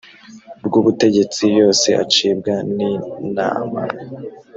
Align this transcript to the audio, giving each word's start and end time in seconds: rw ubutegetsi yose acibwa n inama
rw 0.65 0.73
ubutegetsi 0.79 1.43
yose 1.59 1.87
acibwa 2.03 2.53
n 2.75 2.77
inama 3.25 3.81